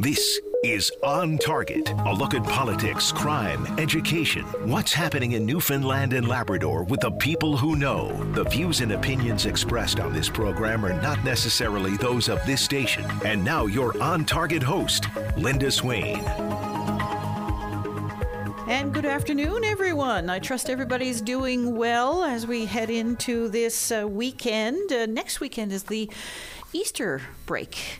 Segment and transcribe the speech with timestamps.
[0.00, 6.28] This is On Target, a look at politics, crime, education, what's happening in Newfoundland and
[6.28, 8.12] Labrador with the people who know.
[8.32, 13.04] The views and opinions expressed on this program are not necessarily those of this station.
[13.24, 16.20] And now, your On Target host, Linda Swain.
[18.68, 20.30] And good afternoon, everyone.
[20.30, 24.92] I trust everybody's doing well as we head into this uh, weekend.
[24.92, 26.08] Uh, next weekend is the
[26.72, 27.98] Easter break.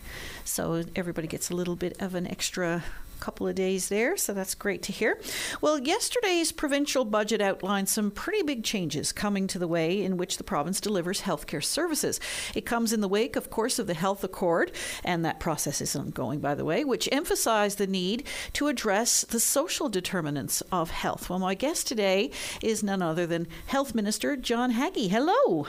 [0.49, 2.83] So everybody gets a little bit of an extra
[3.19, 5.19] couple of days there, so that's great to hear.
[5.61, 10.37] Well, yesterday's provincial budget outlined some pretty big changes coming to the way in which
[10.37, 12.19] the province delivers healthcare services.
[12.55, 14.71] It comes in the wake, of course, of the Health Accord,
[15.03, 19.39] and that process is ongoing, by the way, which emphasized the need to address the
[19.39, 21.29] social determinants of health.
[21.29, 22.31] Well, my guest today
[22.61, 25.09] is none other than Health Minister John Haggie.
[25.09, 25.67] Hello.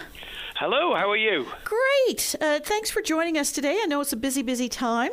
[0.60, 1.46] Hello, how are you?
[1.64, 2.37] Great.
[2.38, 3.80] Uh, thanks for joining us today.
[3.82, 5.10] I know it's a busy, busy time.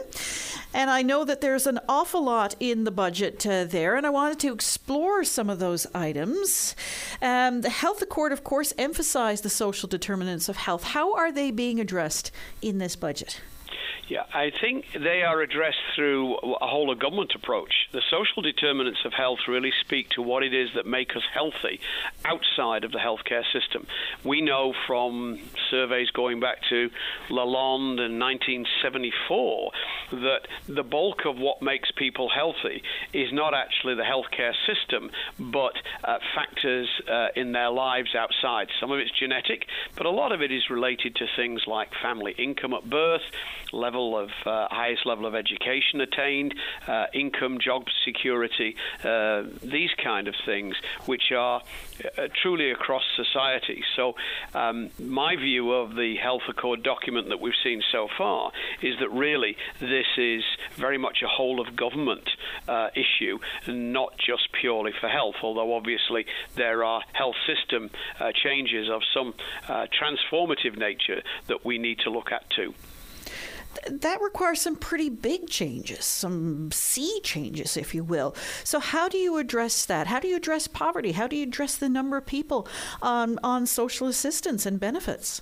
[0.73, 4.09] And I know that there's an awful lot in the budget uh, there, and I
[4.09, 6.75] wanted to explore some of those items.
[7.21, 10.83] Um, the Health Accord, of course, emphasized the social determinants of health.
[10.83, 12.29] How are they being addressed
[12.61, 13.39] in this budget?
[14.07, 17.73] Yeah, I think they are addressed through a whole of government approach.
[17.91, 21.81] The social determinants of health really speak to what it is that make us healthy
[22.23, 23.85] outside of the healthcare system.
[24.23, 26.89] We know from surveys going back to
[27.29, 29.71] Lalonde in 1974
[30.11, 35.73] that the bulk of what makes people healthy is not actually the healthcare system, but
[36.05, 38.69] uh, factors uh, in their lives outside.
[38.79, 39.65] Some of it's genetic,
[39.97, 43.23] but a lot of it is related to things like family income at birth,
[43.73, 46.53] level of uh, highest level of education attained,
[46.87, 51.61] uh, income, job security, uh, these kind of things, which are
[52.17, 53.83] uh, truly across society.
[53.95, 54.13] So,
[54.53, 59.09] um, my view of the Health Accord document that we've seen so far is that
[59.11, 60.43] really this is
[60.75, 62.29] very much a whole of government
[62.67, 66.25] uh, issue, and not just purely for health, although obviously
[66.55, 67.89] there are health system
[68.33, 69.33] changes of some
[69.67, 72.73] transformative nature that we need to look at too
[73.89, 78.35] that requires some pretty big changes, some sea changes, if you will.
[78.63, 80.07] So, how do you address that?
[80.07, 81.13] How do you address poverty?
[81.13, 82.67] How do you address the number of people
[83.01, 85.41] on, on social assistance and benefits?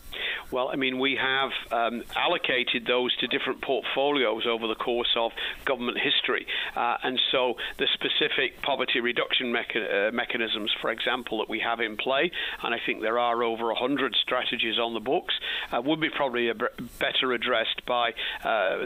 [0.52, 5.32] Well, I mean, we have um, allocated those to different portfolios over the course of
[5.66, 6.46] government history.
[6.76, 11.80] Uh, and so the specific poverty reduction mecha- uh, mechanisms, for example, that we have
[11.80, 12.32] in play,
[12.64, 15.34] and I think there are over 100 strategies on the books,
[15.72, 16.66] uh, would be probably b-
[17.00, 18.14] better addressed by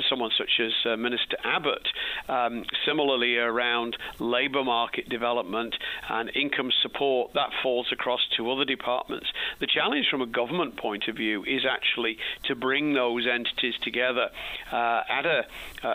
[0.10, 1.88] someone such as uh, Minister Abbott.
[2.28, 5.76] Um, similarly, around labour market development
[6.10, 9.28] and income support, that falls across to other departments.
[9.60, 14.30] The challenge from a government point of view is actually to bring those entities together
[14.72, 15.46] uh, at a,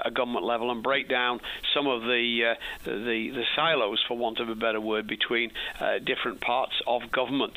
[0.04, 1.40] a, government level and break down
[1.74, 5.50] some of the, uh, the, the silos, for want of a better word, between
[5.80, 7.54] uh, different parts of government.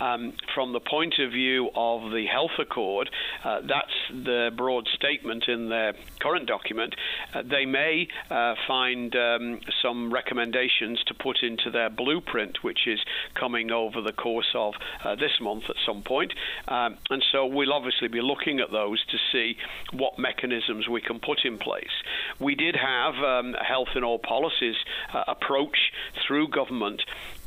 [0.00, 3.10] Um, from the point of view of the health accord,
[3.44, 6.94] uh, that's the broad statement in their current document.
[7.34, 13.00] Uh, they may uh, find um, some recommendations to put into their blueprint, which is
[13.34, 14.74] coming over the course of
[15.18, 16.32] this month at some point.
[16.68, 19.56] Um, and so we'll obviously be looking at those to see
[19.92, 21.90] what mechanisms we can put in place.
[22.38, 24.76] We did have um, a health in all policies
[25.12, 25.92] uh, approach
[26.26, 27.02] through government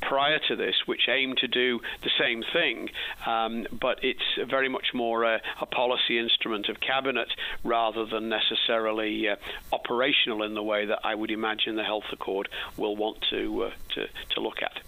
[0.08, 2.90] prior to this, which aimed to do the same thing,
[3.26, 7.30] um, but it's very much more a, a, policy instrument of cabinet
[7.64, 9.36] rather than necessarily uh,
[9.72, 13.72] operational in the way that I would imagine the health accord will want to uh,
[13.96, 14.80] to, to look at.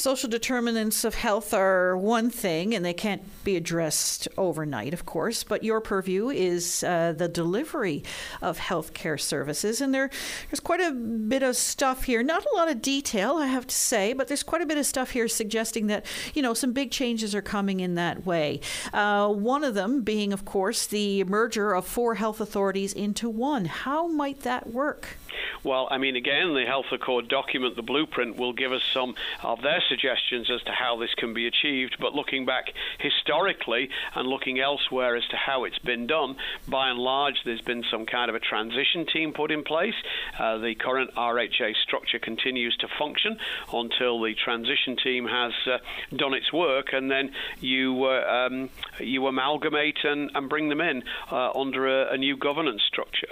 [0.00, 5.44] Social determinants of health are one thing, and they can't be addressed overnight, of course,
[5.44, 8.02] but your purview is uh, the delivery
[8.40, 9.82] of healthcare services.
[9.82, 10.08] And there,
[10.48, 13.74] there's quite a bit of stuff here, not a lot of detail, I have to
[13.74, 16.90] say, but there's quite a bit of stuff here suggesting that, you know, some big
[16.90, 18.60] changes are coming in that way.
[18.94, 23.66] Uh, one of them being, of course, the merger of four health authorities into one.
[23.66, 25.18] How might that work?
[25.64, 29.62] Well, I mean, again, the Health Accord document, the blueprint, will give us some of
[29.62, 31.96] their suggestions as to how this can be achieved.
[32.00, 36.36] But looking back historically and looking elsewhere as to how it's been done,
[36.68, 39.94] by and large, there's been some kind of a transition team put in place.
[40.38, 43.36] Uh, the current RHA structure continues to function
[43.72, 45.78] until the transition team has uh,
[46.16, 51.02] done its work, and then you uh, um, you amalgamate and, and, bring them in
[51.30, 53.28] uh, under a, a, new governance structure.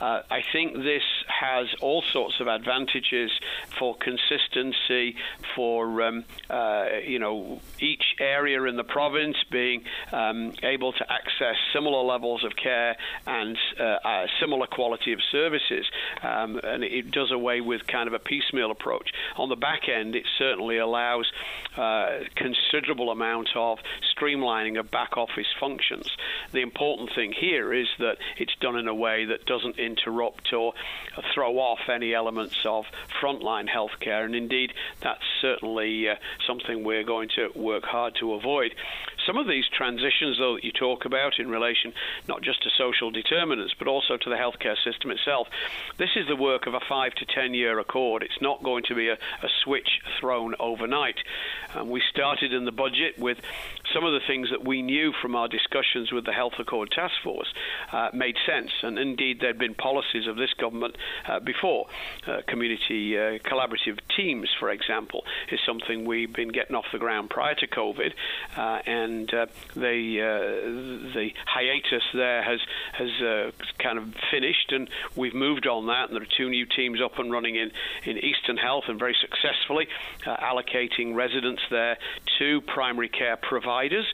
[0.00, 1.02] Uh, I think this
[1.42, 3.30] has all sorts of advantages
[3.78, 5.16] for consistency,
[5.56, 11.56] for um, uh, you know each area in the province being um, able to access
[11.72, 12.96] similar levels of care
[13.26, 15.84] and uh, similar quality of services,
[16.22, 19.10] um, and it does away with kind of a piecemeal approach.
[19.36, 21.26] On the back end, it certainly allows
[21.76, 23.78] uh, considerable amount of
[24.22, 26.08] streamlining of back office functions.
[26.52, 30.74] The important thing here is that it's done in a way that doesn't interrupt or
[31.34, 32.84] throw off any elements of
[33.20, 36.14] frontline healthcare, and indeed that's certainly uh,
[36.46, 38.74] something we're going to work hard to avoid.
[39.26, 41.92] Some of these transitions, though, that you talk about in relation
[42.28, 45.48] not just to social determinants but also to the healthcare system itself,
[45.98, 48.22] this is the work of a five to ten year accord.
[48.22, 51.16] It's not going to be a, a switch thrown overnight.
[51.74, 53.38] Um, we started in the budget with
[53.92, 57.14] some of the things that we knew from our discussions with the Health Accord Task
[57.22, 57.52] Force
[57.92, 60.96] uh, made sense, and indeed there had been policies of this government
[61.28, 61.86] uh, before.
[62.26, 67.30] Uh, community uh, collaborative teams, for example, is something we've been getting off the ground
[67.30, 68.12] prior to COVID,
[68.56, 68.80] uh,
[69.12, 72.60] and uh, the the hiatus there has
[72.92, 77.00] has kind of finished, and we've moved on that, and there are two new teams
[77.00, 77.70] up and running in
[78.04, 79.88] in Eastern Health, and very successfully
[80.24, 81.98] allocating residents there
[82.38, 84.06] to primary care providers,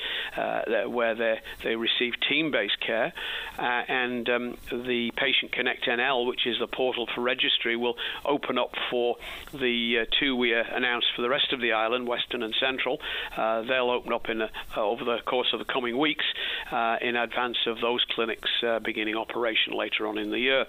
[0.86, 3.12] where they they receive team-based care,
[3.58, 8.72] and um, the Patient Connect NL, which is the portal for registry, will open up
[8.90, 9.16] for
[9.52, 12.98] the uh, two we uh, announced for the rest of the island, Western and Central.
[13.36, 14.42] Uh, they'll open up in
[14.88, 16.24] over the course of the coming weeks
[16.72, 20.66] uh, in advance of those clinics uh, beginning operation later on in the year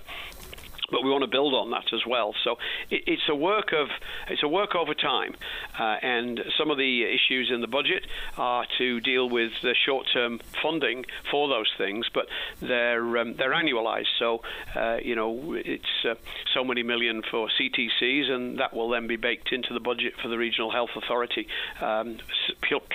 [0.91, 2.33] but we want to build on that as well.
[2.43, 2.57] So
[2.89, 3.87] it, it's a work of
[4.29, 5.35] it's a work over time,
[5.79, 8.05] uh, and some of the issues in the budget
[8.37, 12.27] are to deal with the short-term funding for those things, but
[12.61, 14.11] they're um, they're annualized.
[14.17, 14.41] So
[14.75, 16.15] uh, you know it's uh,
[16.53, 20.27] so many million for CTCs, and that will then be baked into the budget for
[20.27, 21.47] the regional health authority,
[21.81, 22.17] um,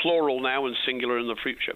[0.01, 1.75] plural now and singular in the future.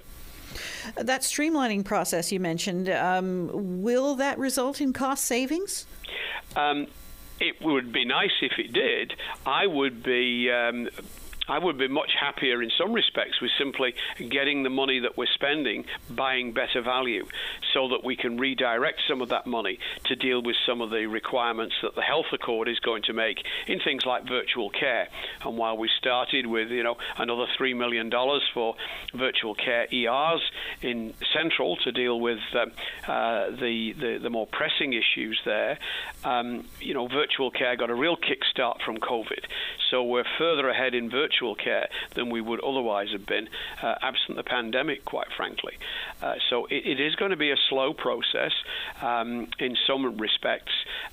[0.97, 5.87] That streamlining process you mentioned, um, will that result in cost savings?
[6.56, 6.87] Um,
[7.41, 9.15] it would be nice if it did.
[9.47, 10.89] I would be um,
[11.49, 13.95] I would be much happier in some respects with simply
[14.29, 17.27] getting the money that we're spending buying better value
[17.73, 21.06] so that we can redirect some of that money to deal with some of the
[21.06, 25.09] requirements that the health accord is going to make in things like virtual care.
[25.45, 28.75] And while we started with, you know, another 3 million dollars for
[29.15, 30.43] virtual care ERs
[30.83, 32.73] in central to deal with um,
[33.06, 35.79] uh, the, the, the more pressing issues there,
[36.25, 39.45] um, you know, virtual care got a real kickstart from COVID.
[39.91, 43.49] So we're further ahead in virtual care than we would otherwise have been
[43.82, 45.75] uh, absent the pandemic, quite frankly.
[46.23, 48.52] Uh, so it, it is going to be a slow process
[49.02, 50.73] um, in some respects,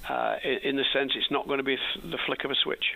[0.09, 2.95] uh, in, in the sense it's not going to be the flick of a switch.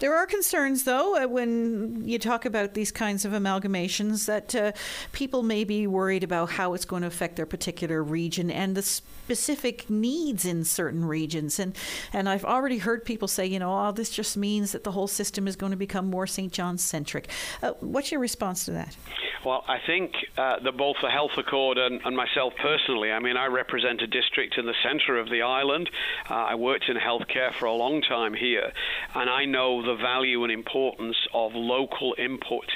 [0.00, 4.72] There are concerns, though, uh, when you talk about these kinds of amalgamations, that uh,
[5.10, 8.82] people may be worried about how it's going to affect their particular region and the
[8.82, 11.58] specific needs in certain regions.
[11.58, 11.76] And
[12.12, 15.08] and I've already heard people say, you know, oh, this just means that the whole
[15.08, 16.52] system is going to become more St.
[16.52, 17.28] John centric.
[17.60, 18.96] Uh, what's your response to that?
[19.44, 23.36] Well, I think uh, that both the Health Accord and, and, myself personally, I mean,
[23.36, 25.88] I represent a district in the centre of the island.
[26.28, 28.72] Uh, I worked in healthcare for a long time here,
[29.14, 32.66] and I know the value and importance of local input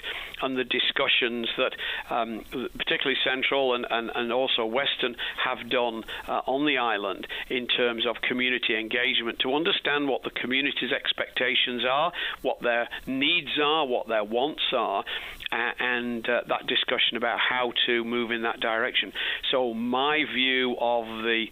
[0.40, 1.72] and the discussions that
[2.08, 2.42] um,
[2.78, 5.14] particularly Central and, and, and also Western
[5.44, 10.30] have done uh, on the island in terms of community engagement to understand what the
[10.30, 15.04] community's expectations are, what their needs are, what their wants are,
[15.52, 19.12] uh, and uh, that discussion about how to move in that direction.
[19.50, 21.46] So, my view of the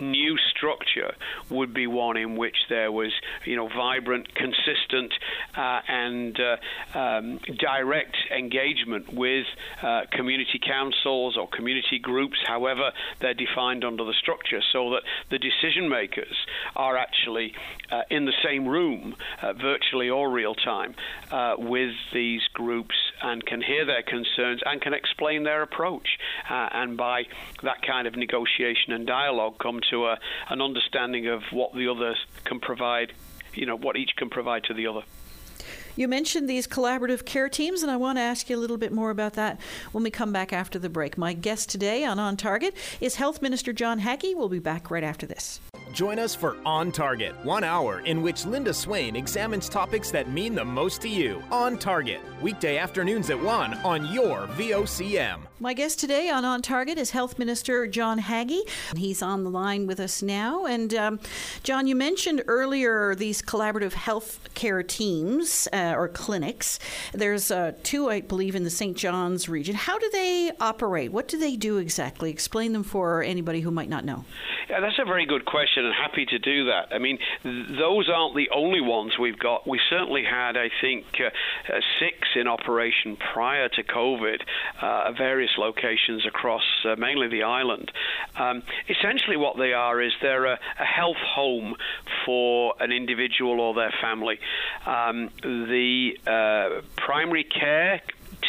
[0.00, 1.14] new structure
[1.50, 3.12] would be one in which there was,
[3.44, 5.12] you know, vibrant, consistent,
[5.56, 9.46] uh, and uh, um, direct engagement with
[9.82, 15.38] uh, community councils or community groups, however they're defined under the structure, so that the
[15.38, 16.36] decision makers
[16.76, 17.54] are actually
[17.90, 20.94] uh, in the same room, uh, virtually or real time,
[21.30, 26.08] uh, with these groups and can hear their concerns and can explain their approach.
[26.48, 27.24] and by
[27.62, 30.18] that kind of negotiation and dialogue, come to a,
[30.48, 33.12] an understanding of what the others can provide,
[33.54, 35.02] you know, what each can provide to the other.
[35.98, 38.92] You mentioned these collaborative care teams, and I want to ask you a little bit
[38.92, 41.18] more about that when we come back after the break.
[41.18, 44.32] My guest today on On Target is Health Minister John Haggie.
[44.36, 45.60] We'll be back right after this.
[45.92, 50.54] Join us for On Target, one hour in which Linda Swain examines topics that mean
[50.54, 51.42] the most to you.
[51.50, 55.47] On Target, weekday afternoons at 1 on your VOCM.
[55.60, 58.62] My guest today on On Target is Health Minister John Haggie.
[58.96, 60.66] He's on the line with us now.
[60.66, 61.20] And um,
[61.64, 66.78] John, you mentioned earlier these collaborative health care teams uh, or clinics.
[67.12, 68.96] There's uh, two, I believe, in the St.
[68.96, 69.74] John's region.
[69.74, 71.10] How do they operate?
[71.10, 72.30] What do they do exactly?
[72.30, 74.24] Explain them for anybody who might not know.
[74.70, 76.88] Yeah, that's a very good question, and happy to do that.
[76.92, 79.66] I mean, th- those aren't the only ones we've got.
[79.66, 81.30] We certainly had, I think, uh,
[81.72, 84.40] uh, six in operation prior to COVID
[84.82, 85.16] uh, at
[85.48, 87.92] various locations across uh, mainly the island.
[88.36, 91.74] Um, essentially, what they are is they're a, a, health home
[92.24, 94.38] for an individual or their family.
[94.86, 98.02] Um, the uh, primary care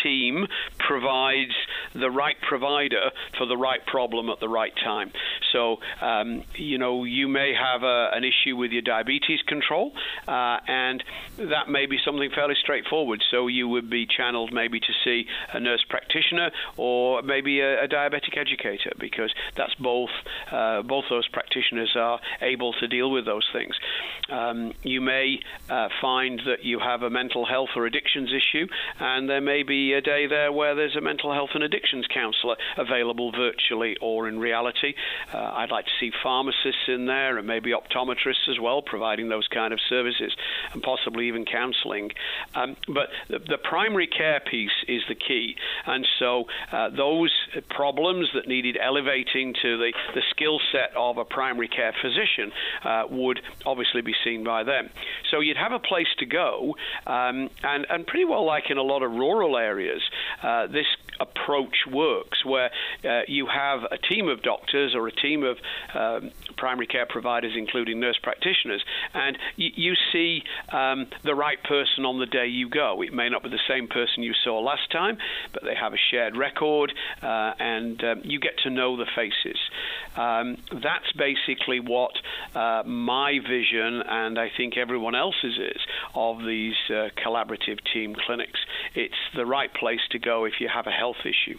[0.03, 1.53] team provides
[1.93, 5.11] the right provider for the right problem at the right time.
[5.51, 9.93] So, um, you know, you may have a, an issue with your diabetes control,
[10.27, 11.03] uh, and
[11.37, 13.23] that may be something fairly straightforward.
[13.31, 17.87] So, you would be channeled maybe to see a nurse practitioner or maybe a, a
[17.87, 20.09] diabetic educator, because that's both
[20.51, 23.75] uh, both those practitioners are able to deal with those things.
[24.29, 25.39] Um, you may
[25.69, 28.67] uh, find that you have a mental health or addictions issue,
[28.99, 32.55] and there may be a day there where there's a mental health and addictions counsellor
[32.77, 34.93] available virtually or in reality.
[35.33, 39.47] Uh, I'd like to see pharmacists in there and maybe optometrists as well, providing those
[39.47, 40.35] kind of services
[40.73, 42.11] and possibly even counselling.
[42.55, 45.55] Um, but the, the, primary care piece is the key,
[45.85, 47.31] and so uh, those
[47.69, 52.51] problems that needed elevating to the, the skill set of a primary care physician
[52.83, 54.89] uh, would obviously be seen by them.
[55.29, 58.83] So you'd have a place to go, um, and, and pretty well like in a
[58.83, 59.78] lot of rural areas,
[60.43, 60.85] uh, this
[61.19, 62.71] approach works, where
[63.03, 65.57] uh, you have a team of doctors or a team of
[65.93, 72.05] um, primary care providers, including nurse practitioners, and y- you see um, the right person
[72.05, 73.01] on the day you go.
[73.01, 75.17] It may not be the same person you saw last time,
[75.53, 79.59] but they have a shared record, uh, and um, you get to know the faces.
[80.15, 82.11] Um, that's basically what
[82.53, 85.81] uh, my vision, and I think everyone else's is,
[86.13, 88.59] of these uh, collaborative team clinics.
[88.95, 91.57] It's the right place to go if you have a health issue.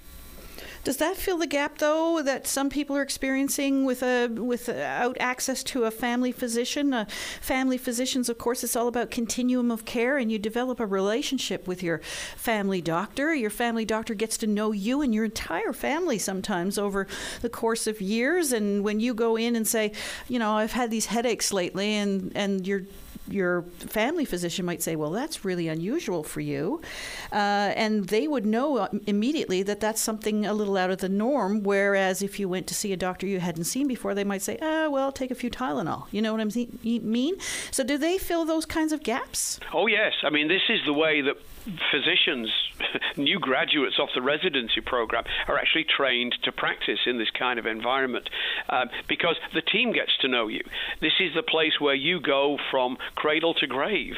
[0.82, 5.62] Does that fill the gap, though, that some people are experiencing with a without access
[5.64, 6.94] to a family physician?
[6.94, 7.04] Uh,
[7.42, 11.68] family physicians, of course, it's all about continuum of care, and you develop a relationship
[11.68, 11.99] with your
[12.34, 13.34] family doctor.
[13.34, 17.06] Your family doctor gets to know you and your entire family sometimes over
[17.42, 18.50] the course of years.
[18.50, 19.92] And when you go in and say,
[20.28, 22.84] you know, I've had these headaches lately, and and you're
[23.32, 26.80] your family physician might say, "Well, that's really unusual for you,"
[27.32, 31.62] uh, and they would know immediately that that's something a little out of the norm.
[31.62, 34.58] Whereas if you went to see a doctor you hadn't seen before, they might say,
[34.62, 37.37] "Ah, well, take a few Tylenol." You know what I mean?
[37.70, 39.60] So, do they fill those kinds of gaps?
[39.72, 40.14] Oh yes.
[40.22, 41.37] I mean, this is the way that
[41.90, 42.50] physicians,
[43.17, 47.67] new graduates off the residency program, are actually trained to practice in this kind of
[47.67, 48.29] environment
[48.69, 50.62] um, because the team gets to know you.
[51.00, 54.14] This is the place where you go from cradle to grave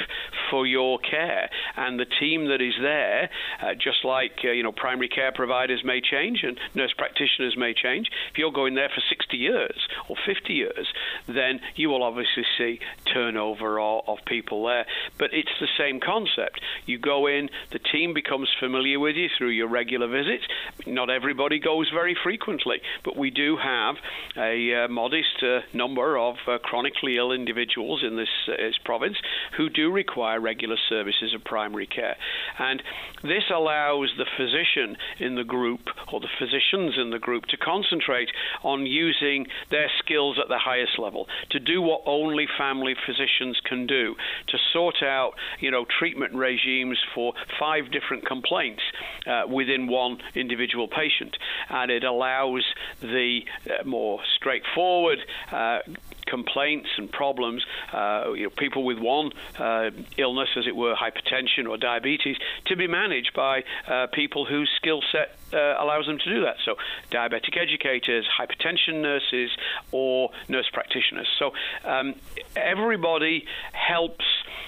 [0.50, 3.30] for your care, and the team that is there,
[3.60, 7.74] uh, just like uh, you know, primary care providers may change and nurse practitioners may
[7.74, 8.10] change.
[8.30, 10.86] If you're going there for 60 years or 50 years,
[11.26, 12.80] then you will obviously see
[13.12, 14.86] turnover of, of people there.
[15.18, 16.60] But it's the same concept.
[16.86, 17.31] You go in,
[17.70, 20.44] the team becomes familiar with you through your regular visits.
[20.86, 23.96] Not everybody goes very frequently, but we do have
[24.36, 29.16] a uh, modest uh, number of uh, chronically ill individuals in this, uh, this province
[29.56, 32.16] who do require regular services of primary care.
[32.58, 32.82] And
[33.22, 35.80] this allows the physician in the group
[36.12, 38.30] or the physicians in the group to concentrate
[38.62, 43.86] on using their skills at the highest level, to do what only family physicians can
[43.86, 44.16] do,
[44.48, 47.21] to sort out, you know, treatment regimes for
[47.58, 48.82] five different complaints
[49.26, 51.36] uh, within one individual patient.
[51.68, 52.64] And it allows
[53.00, 55.18] the uh, more straightforward
[55.50, 55.78] uh,
[56.26, 61.68] complaints and problems, uh, you know, people with one uh, illness, as it were, hypertension
[61.68, 62.36] or diabetes,
[62.66, 66.56] to be managed by uh, people whose skill set uh, allows them to do that.
[66.64, 66.76] So,
[67.10, 69.50] diabetic educators, hypertension nurses,
[69.90, 71.28] or nurse practitioners.
[71.38, 71.52] So,
[71.84, 72.14] um,
[72.56, 74.24] everybody helps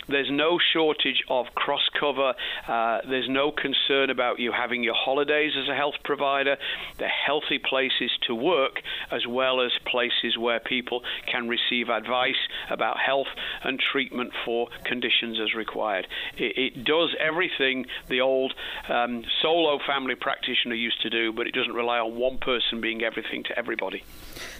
[0.08, 2.34] there's no shortage of cross cover.
[2.68, 6.56] Uh, there's no concern about you having your holidays as a health provider.
[6.98, 8.80] They're healthy places to work
[9.10, 12.34] as well as places where people can receive advice
[12.70, 13.26] about health
[13.62, 16.06] and treatment for conditions as required.
[16.36, 18.54] It, it does everything the old
[18.88, 23.02] um, solo family practitioner used to do, but it doesn't rely on one person being
[23.02, 24.02] everything to everybody.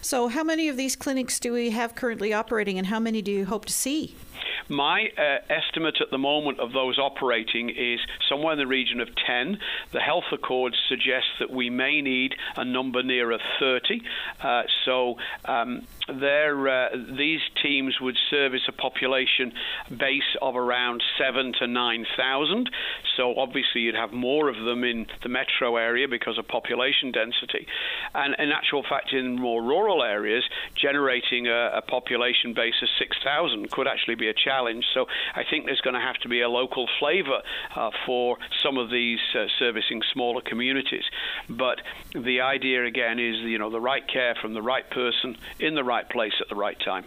[0.00, 3.30] So, how many of these clinics do we have currently operating, and how many do
[3.30, 4.14] you hope to see?
[4.68, 9.08] My uh, estimate at the moment of those operating is somewhere in the region of
[9.26, 9.58] 10.
[9.92, 14.02] The health accords suggest that we may need a number nearer 30.
[14.40, 19.52] Uh, so um, uh, these teams would service a population
[19.96, 22.70] base of around seven to nine thousand.
[23.16, 27.66] So obviously you'd have more of them in the metro area because of population density,
[28.14, 30.44] and in actual fact, in more rural areas,
[30.74, 34.84] generating a, a population base of six thousand could actually be a challenge.
[34.94, 37.42] So I think there's going to have to be a local flavour
[37.74, 41.04] uh, for some of these uh, servicing smaller communities.
[41.48, 41.80] But
[42.12, 45.84] the idea again is you know the right care from the right person in the
[45.84, 47.04] right right place at the right time.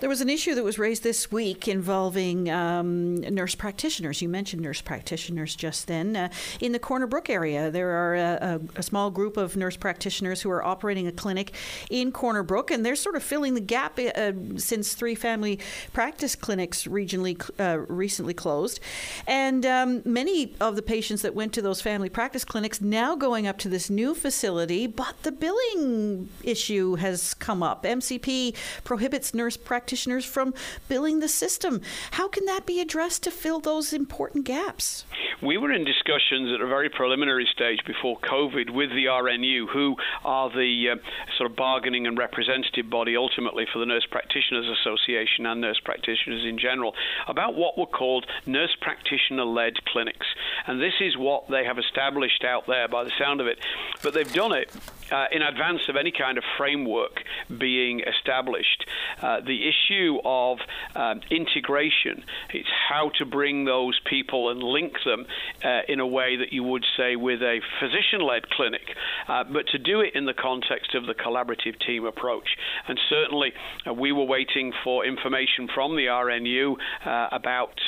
[0.00, 4.22] There was an issue that was raised this week involving um, nurse practitioners.
[4.22, 6.16] You mentioned nurse practitioners just then.
[6.16, 9.76] Uh, in the Corner Brook area, there are a, a, a, small group of nurse
[9.76, 11.52] practitioners who are operating a clinic
[11.90, 15.58] in Corner Brook, and they're sort of filling the gap uh, since three family
[15.92, 18.80] practice clinics regionally uh, recently closed.
[19.26, 23.46] And um, many of the patients that went to those family practice clinics now going
[23.46, 27.82] up to this new facility, but the billing issue has come up.
[27.82, 30.54] MCP prohibits nurse practitioners practitioners from
[30.88, 31.80] billing the system.
[32.12, 35.04] How can that be addressed to fill those important gaps?
[35.42, 39.96] We were in discussions at a very preliminary stage before COVID with the RNU, who
[40.24, 40.96] are the uh,
[41.36, 46.44] sort of bargaining and representative body ultimately for the Nurse Practitioners Association and nurse practitioners
[46.46, 46.94] in general,
[47.26, 50.26] about what were called nurse practitioner led clinics.
[50.68, 53.58] And this is what they have established out there by the sound of it.
[54.04, 54.70] But they've done it
[55.10, 57.22] uh, in advance of any kind of framework
[57.58, 58.86] being established.
[59.20, 60.58] Uh, the issue of
[60.94, 65.26] um, integration, it's how to bring those people and link them
[65.64, 68.96] uh, in a way that you would say with a physician led clinic,
[69.28, 72.56] uh, but to do it in the context of the collaborative team approach.
[72.88, 73.52] And certainly,
[73.86, 77.80] uh, we were waiting for information from the RNU uh, about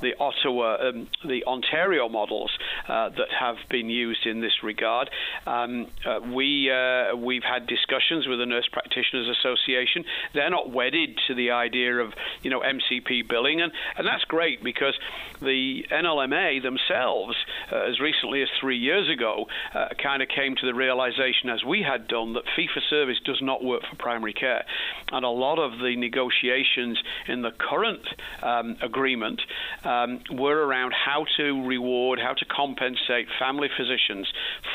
[0.00, 2.50] the Ottawa, um, the Ontario models
[2.88, 5.10] that have been used in this regard.
[5.46, 5.86] Um,
[6.32, 10.04] we uh, we've had discussions with the Nurse Practitioners Association.
[10.34, 12.12] They're not wedded to the idea of
[12.42, 14.94] you know MCP billing, and and that's great because
[15.40, 17.36] the NLMA themselves,
[17.72, 21.64] uh, as recently as three years ago, uh, kind of came to the realization, as
[21.64, 24.64] we had done, that fee for service does not work for primary care,
[25.12, 28.06] and a lot of the negotiations in the current
[28.42, 29.40] um, agreement
[29.84, 34.30] um, were around how to reward, how to compensate family physicians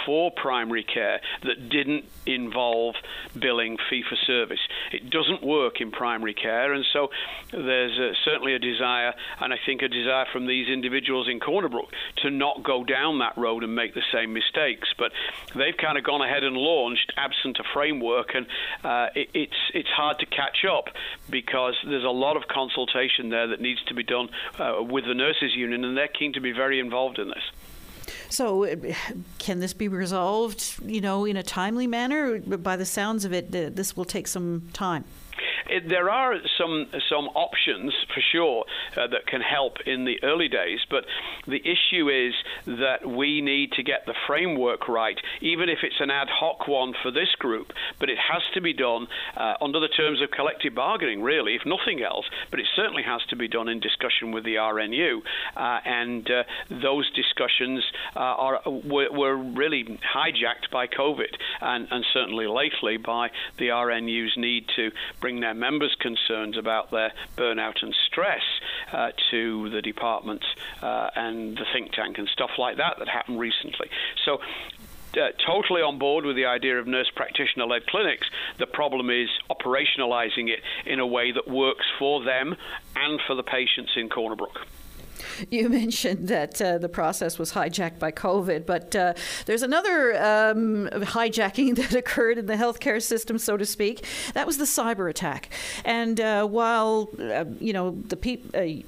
[0.05, 2.95] for primary care that did didn't involve
[3.37, 4.59] billing fee for service.
[4.91, 7.09] It doesn't work in primary care, and so
[7.51, 11.69] there's uh, certainly a desire, and I think a desire from these individuals in Corner
[11.69, 14.89] Brook to not go down that road and make the same mistakes.
[14.97, 15.11] But
[15.55, 18.47] they've kind of gone ahead and launched absent a framework, and
[18.83, 20.85] uh, it, it's it's hard to catch up
[21.29, 25.13] because there's a lot of consultation there that needs to be done uh, with the
[25.13, 27.43] nurses union, and they're keen to be very involved in this.
[28.29, 28.67] So,
[29.39, 32.39] can this be resolved, you know, in a timely manner?
[32.39, 35.03] By the sounds of it, this will take some time.
[35.69, 40.47] It, there are some some options for sure uh, that can help in the early
[40.47, 41.05] days, but
[41.47, 42.33] the issue is
[42.65, 46.93] that we need to get the framework right, even if it's an ad hoc one
[47.01, 47.73] for this group.
[47.99, 51.65] But it has to be done uh, under the terms of collective bargaining, really, if
[51.65, 52.25] nothing else.
[52.51, 55.21] But it certainly has to be done in discussion with the RNU,
[55.55, 57.83] uh, and uh, those discussions
[58.15, 64.37] uh, are were, were, really hijacked by COVID, and, and certainly lately by the RNU's
[64.37, 68.43] need to bring their members' concerns about their burnout and stress
[68.91, 70.43] uh, to the department
[70.81, 73.89] uh, and the think tank and stuff like that that happened recently.
[74.25, 74.39] So
[75.17, 78.27] uh, totally on board with the idea of nurse practitioner led clinics.
[78.57, 82.55] The problem is operationalizing it in a way that works for them
[82.95, 84.67] and for the patients in Corner Brook.
[85.49, 89.13] You mentioned that uh, the process was hijacked by COVID, but uh,
[89.45, 94.05] there's another um, hijacking that occurred in the healthcare system, so to speak.
[94.33, 95.49] That was the cyber attack.
[95.83, 98.81] And uh, while, uh, you know, the people uh,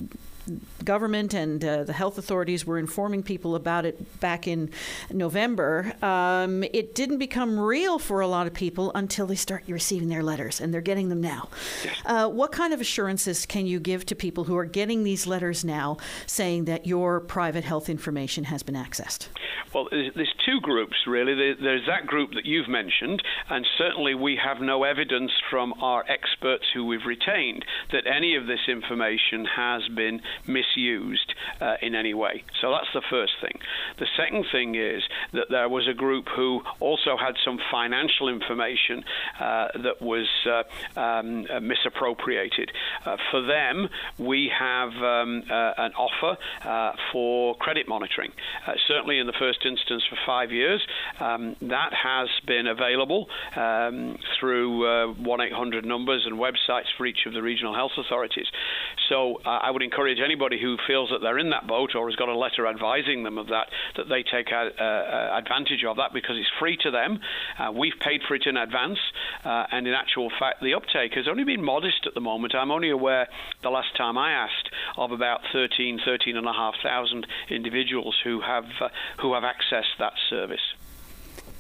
[0.84, 4.70] government and uh, the health authorities were informing people about it back in
[5.12, 10.10] November, um, it didn't become real for a lot of people until they start receiving
[10.10, 11.50] their letters, and they're getting them now.
[12.06, 15.64] Uh, what kind of assurances can you give to people who are getting these letters
[15.66, 19.28] now saying that your private health information has been accessed?
[19.74, 21.34] Well, there's two groups really.
[21.62, 26.66] There's that group that you've mentioned, and certainly we have no evidence from our experts
[26.74, 32.44] who we've retained that any of this information has been misused uh, in any way.
[32.62, 33.60] So that's the first thing.
[34.00, 39.04] The second thing is that there was a group who also had some financial information
[39.40, 42.72] uh, that was uh, um, misappropriated.
[43.06, 46.38] Uh, for them, we have um, uh, an offer
[47.12, 48.32] for credit monitoring.
[48.88, 50.86] certainly in the first instance for five years.
[51.20, 57.34] Um, that has been available um, through 1 800 numbers and websites for each of
[57.34, 58.48] the regional health authorities.
[59.10, 62.28] So I would encourage anybody who feels that they're in that boat or has got
[62.28, 66.36] a letter advising them of that, that they take a, uh, advantage of that because
[66.36, 67.20] it's free to them.
[67.58, 69.00] Uh, we've paid for it in advance,
[69.46, 72.54] uh, and in actual fact, the uptake has only been modest at the moment.
[72.54, 73.28] I'm only aware
[73.64, 78.42] the last time I asked of about 13, 13 and a half thousand individuals who
[78.42, 78.90] have uh,
[79.22, 80.76] who have accessed that service.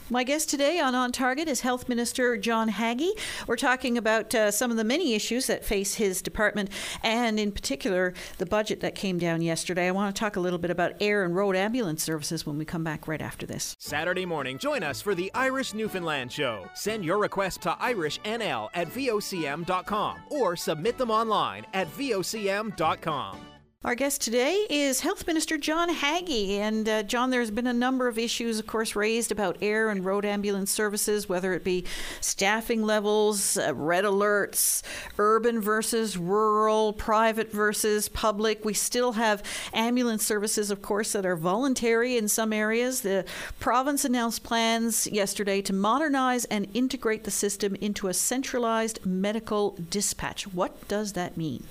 [0.09, 3.11] My guest today on On Target is Health Minister John Haggie.
[3.45, 6.69] We're talking about uh, some of the many issues that face his department,
[7.03, 9.87] and in particular, the budget that came down yesterday.
[9.87, 12.63] I want to talk a little bit about air and road ambulance services when we
[12.63, 13.75] come back right after this.
[13.79, 16.69] Saturday morning, join us for the Irish Newfoundland Show.
[16.73, 23.56] Send your request to irishnl at vocm.com or submit them online at vocm.com.
[23.83, 26.57] Our guest today is Health Minister John Haggie.
[26.57, 30.03] And uh, John, there's been a number of issues, of course, raised about air and
[30.03, 31.85] road ambulance services, whether it be
[32.19, 34.81] staffing levels, uh, red alerts,
[35.19, 38.65] urban versus rural, private versus public.
[38.65, 43.01] We still have ambulance services, of course, that are voluntary in some areas.
[43.01, 43.25] The
[43.59, 50.47] province announced plans yesterday to modernize and integrate the system into a centralized medical dispatch.
[50.47, 51.65] What does that mean?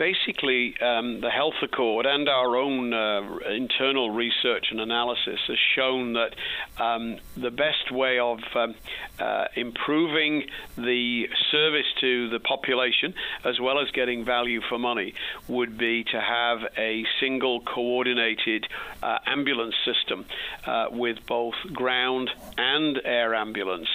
[0.00, 6.14] Basically, um, the Health Accord and our own uh, internal research and analysis has shown
[6.14, 6.34] that
[6.82, 8.74] um, the best way of um,
[9.18, 10.46] uh, improving
[10.78, 13.12] the service to the population,
[13.44, 15.12] as well as getting value for money,
[15.48, 18.66] would be to have a single coordinated
[19.02, 20.24] uh, ambulance system
[20.66, 23.88] uh, with both ground and air ambulance.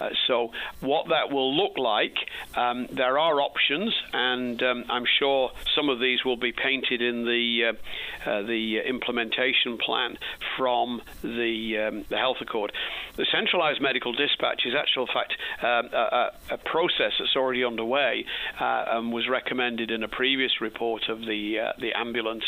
[0.00, 2.16] Uh, so, what that will look like,
[2.54, 7.24] um, there are options, and um, I'm sure some of these will be painted in
[7.24, 10.16] the uh, uh, the implementation plan
[10.56, 12.72] from the um, the health accord.
[13.16, 18.24] The centralised medical dispatch is actual fact um, a, a, process that's already underway
[18.60, 22.44] uh, and was recommended in a previous report of the uh, the ambulance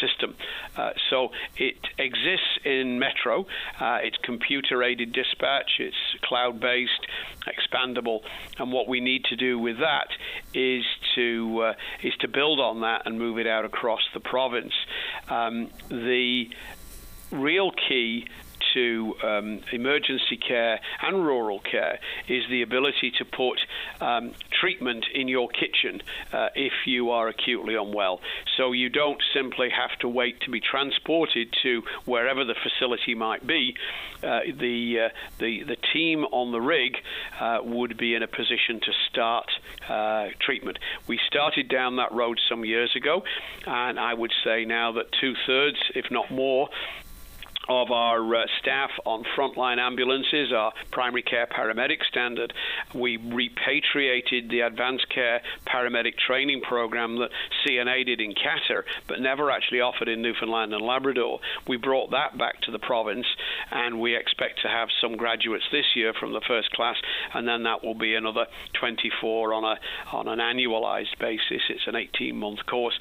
[0.00, 0.36] system.
[1.10, 3.46] so it exists in Metro.
[3.80, 5.72] it's computer aided dispatch.
[5.78, 7.06] It's cloud based,
[7.46, 8.20] expandable,
[8.58, 10.08] and what we need to do with that
[10.54, 14.72] is to uh, is to build on that and move it out across the province.
[15.28, 16.48] Um, the
[17.30, 18.26] real key
[18.74, 23.58] to um, emergency care and rural care is the ability to put
[24.00, 28.20] um, treatment in your kitchen uh, if you are acutely unwell.
[28.56, 33.46] So you don't simply have to wait to be transported to wherever the facility might
[33.46, 33.76] be.
[34.22, 35.08] Uh, the, uh,
[35.38, 36.96] the the team on the rig
[37.40, 39.50] uh, would be in a position to start
[39.88, 40.78] uh, treatment.
[41.06, 43.22] We started down that road some years ago,
[43.66, 46.68] and I would say now that two thirds, if not more,
[47.68, 52.52] of our uh, staff on frontline ambulances, our primary care paramedic standard.
[52.94, 57.30] We repatriated the advanced care paramedic training program that
[57.66, 61.40] CNA did in Qatar, but never actually offered in Newfoundland and Labrador.
[61.66, 63.26] We brought that back to the province,
[63.70, 66.96] and we expect to have some graduates this year from the first class,
[67.32, 69.78] and then that will be another 24 on a
[70.12, 71.62] on an annualized basis.
[71.68, 72.98] It's an 18-month course.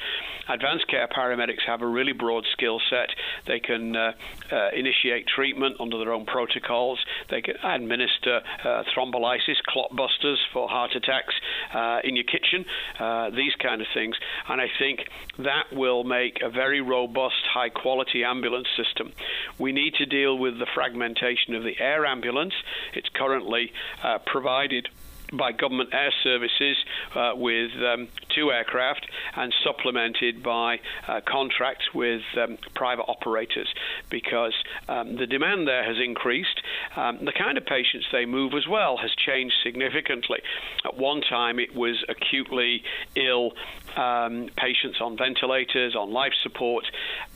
[0.48, 3.10] Advanced care paramedics have a really broad skill set.
[3.46, 4.14] They can uh,
[4.54, 7.00] uh, initiate treatment under their own protocols.
[7.30, 11.34] They can administer uh, thrombolysis, clot busters for heart attacks
[11.74, 12.66] uh, in your kitchen,
[13.00, 14.16] uh, these kind of things.
[14.48, 15.00] And I think
[15.40, 19.14] that will make a very robust, high quality ambulance system.
[19.58, 22.54] We need to deal with the fragmentation of the air ambulance.
[22.94, 23.72] It's currently
[24.04, 24.90] uh, provided
[25.32, 26.78] by government air services
[27.16, 33.68] uh, with um, two aircraft and supplemented by uh, contracts with um, private operators
[34.10, 34.54] because
[34.90, 36.62] um, the demand there has increased.
[36.96, 40.40] Um, the kind of patients they move as well has changed significantly.
[40.86, 42.84] At one time, it was acutely
[43.16, 43.54] ill
[43.96, 46.86] um, patients on ventilators, on life support.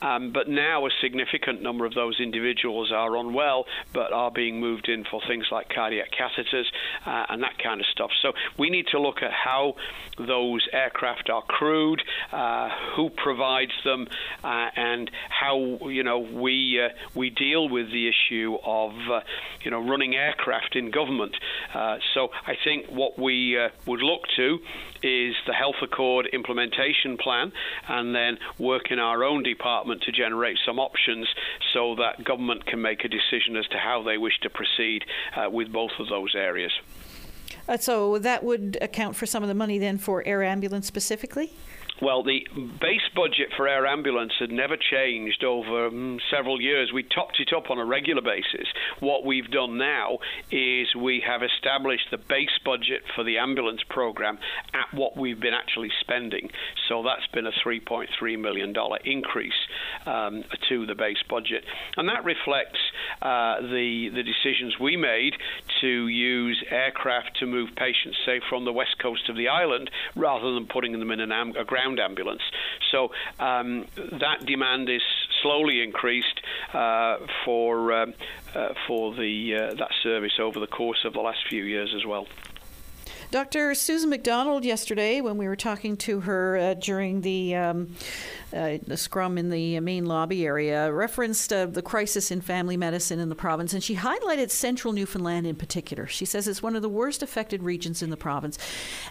[0.02, 4.88] Um, but now a significant number of those individuals are unwell, but are being moved
[4.88, 6.66] in for things like cardiac catheters
[7.06, 8.10] uh, and that kind of stuff.
[8.22, 9.76] So we need to look at how
[10.18, 14.08] those aircraft are crewed, uh, who provides them,
[14.42, 19.20] uh, and how you know we uh, we deal with the issue of uh,
[19.62, 21.36] you know running aircraft in government.
[21.74, 24.58] Uh, so I think what we would look to
[25.02, 27.52] is the Health Accord implementation plan,
[27.88, 31.28] and then work in our own department to generate some options
[31.72, 35.04] so that government can make a decision as to how they wish to proceed
[35.36, 36.72] uh, with both of those areas.
[37.68, 41.52] Uh, so that would account for some of the money then for air ambulance specifically?
[42.00, 42.46] Well, the
[42.80, 46.92] base budget for air ambulance had never changed over um, several years.
[46.92, 48.68] We topped it up on a regular basis.
[49.00, 50.18] What we've done now
[50.52, 54.38] is we have established the base budget for the ambulance program
[54.74, 56.50] at what we've been actually spending.
[56.88, 58.72] So that's been a $3.3 million
[59.04, 59.52] increase
[60.06, 61.64] um, to the base budget.
[61.96, 62.78] And that reflects
[63.22, 65.34] uh, the, the decisions we made
[65.80, 70.54] to use aircraft to move patients, say, from the west coast of the island rather
[70.54, 72.42] than putting them in an am- a ground ground ambulance.
[72.90, 75.02] So um, that demand is
[75.42, 76.40] slowly increased
[76.72, 78.06] uh, for uh,
[78.54, 82.04] uh, for the uh, that service over the course of the last few years as
[82.04, 82.26] well.
[83.30, 83.74] Dr.
[83.74, 87.94] Susan McDonald, yesterday, when we were talking to her uh, during the um,
[88.54, 93.18] uh, the scrum in the main lobby area, referenced uh, the crisis in family medicine
[93.18, 96.06] in the province, and she highlighted central Newfoundland in particular.
[96.06, 98.56] She says it's one of the worst affected regions in the province.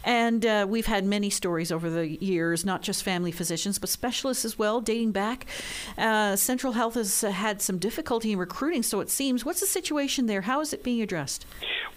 [0.04, 4.44] And uh, we've had many stories over the years, not just family physicians, but specialists
[4.44, 5.46] as well, dating back.
[5.96, 9.46] Uh, Central Health has had some difficulty in recruiting, so it seems.
[9.46, 10.42] What's the situation there?
[10.42, 11.46] How is it being addressed?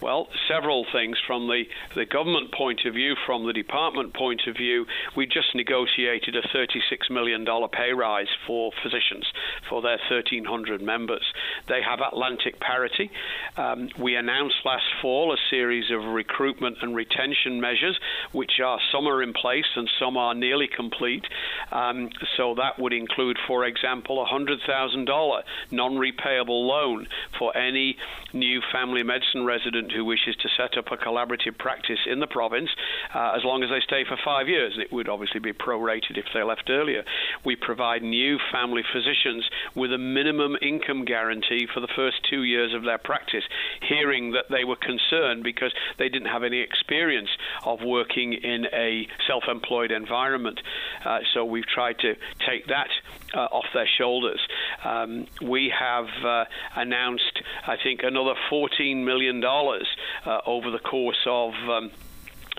[0.02, 4.56] Well, several things from the, the government point of view, from the department point of
[4.56, 4.86] view.
[5.16, 9.24] We just negotiated a $36 million pay rise for physicians
[9.68, 11.24] for their 1,300 members.
[11.68, 13.10] They have Atlantic parity.
[13.56, 17.98] Um, we announced last fall a series of recruitment and retention measures,
[18.32, 21.24] which are some are in place and some are nearly complete.
[21.72, 27.06] Um, so that would include, for example, a $100,000 non repayable loan
[27.38, 27.96] for any
[28.32, 32.70] new family medicine resident who wishes to set up a collaborative practice in the province,
[33.14, 34.78] uh, as long as they stay for five years.
[34.78, 37.04] It would obviously be prorated if they left earlier.
[37.44, 42.74] We provide new family physicians with a minimum income guarantee for the first two years
[42.74, 43.44] of their practice,
[43.82, 47.30] hearing that they were concerned because they didn't have any experience
[47.64, 50.60] of working in a self employed environment.
[51.04, 52.14] Uh, so we've tried to
[52.46, 52.88] take that
[53.34, 54.40] uh, off their shoulders.
[54.84, 56.44] Um, we have uh,
[56.76, 61.52] announced, I think, another $14 million uh, over the course of.
[61.68, 61.90] Um,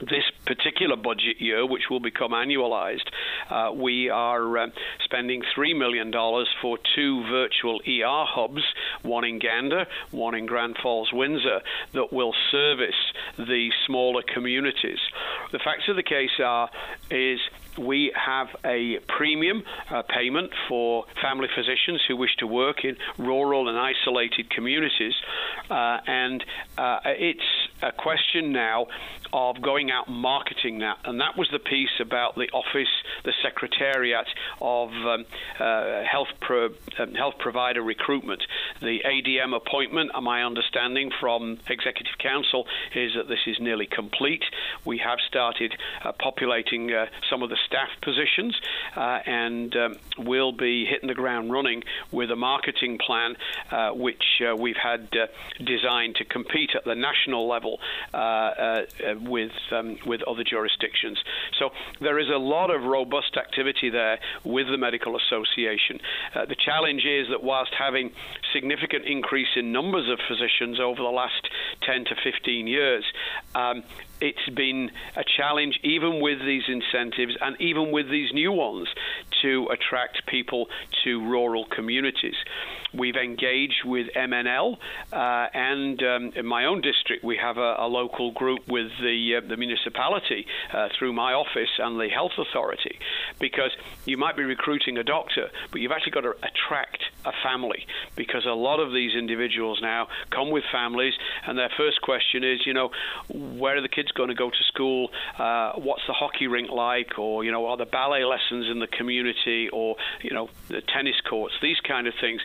[0.10, 3.08] this particular budget year, which will become annualized,
[3.50, 4.68] uh, we are uh,
[5.04, 6.12] spending $3 million
[6.62, 8.64] for two virtual ER hubs,
[9.04, 11.62] one in Gander, one in Grand Falls, Windsor,
[11.94, 12.96] that will service
[13.38, 15.00] the smaller communities.
[15.52, 16.70] The facts of the case are
[17.10, 17.40] is
[17.78, 23.70] we have a premium uh, payment for family physicians who wish to work in rural
[23.70, 25.14] and isolated communities,
[25.70, 26.44] uh, and
[26.78, 27.42] uh, it's
[27.82, 28.88] a question now
[29.34, 32.90] of going out and marketing that, and that was the piece about the office,
[33.24, 34.28] the secretariat
[34.60, 35.26] of um,
[35.60, 38.42] uh, health pro, um, health provider recruitment.
[38.82, 44.44] The ADM appointment, my understanding from Executive Council, is that this is nearly complete.
[44.86, 48.60] We have started uh, populating uh, some of the staff positions,
[48.98, 53.36] uh, and um, we'll be hitting the ground running with a marketing plan
[53.72, 55.10] uh, which uh, we've had
[55.64, 57.80] designed to compete at the national level
[59.22, 61.18] with um, with other jurisdictions.
[61.60, 66.00] So there is a lot of robust activity there with the medical association.
[66.36, 68.12] Uh, the challenge is that whilst having
[68.54, 71.48] significant increase in numbers of physicians over the last
[71.84, 73.06] 10 to 15 years,
[73.56, 73.84] um,
[74.22, 78.88] it's been a challenge, even with these incentives and even with these new ones,
[79.42, 80.68] to attract people
[81.04, 82.36] to rural communities.
[82.94, 84.78] We've engaged with MNL,
[85.14, 89.38] uh, and um, in my own district, we have a, a local group with the,
[89.38, 93.00] uh, the municipality uh, through my office and the health authority,
[93.40, 93.72] because
[94.06, 98.46] you might be recruiting a doctor, but you've actually got to attract a family because
[98.46, 101.14] a lot of these individuals now come with families
[101.46, 102.90] and their first question is you know
[103.30, 107.18] where are the kids going to go to school uh, what's the hockey rink like
[107.18, 111.20] or you know are the ballet lessons in the community or you know the tennis
[111.30, 112.42] courts these kind of things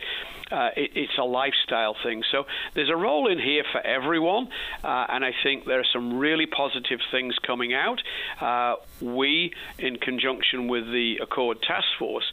[0.50, 2.22] uh, it, it's a lifestyle thing.
[2.30, 4.48] So there's a role in here for everyone,
[4.84, 8.00] uh, and I think there are some really positive things coming out.
[8.40, 12.30] Uh, we, in conjunction with the Accord Task Force,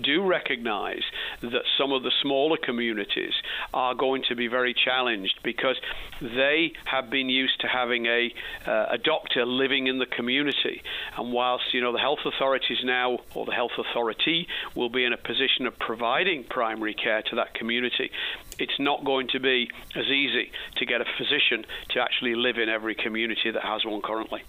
[0.00, 1.02] do recognize
[1.40, 3.32] that some of the smaller communities
[3.72, 5.76] are going to be very challenged because
[6.20, 8.32] they have been used to having a,
[8.66, 10.82] uh, a doctor living in the community.
[11.16, 15.12] And whilst, you know, the health authorities now, or the health authority, will be in
[15.12, 18.10] a position of providing primary care to that community,
[18.58, 22.68] it's not going to be as easy to get a physician to actually live in
[22.68, 24.42] every community that has one currently.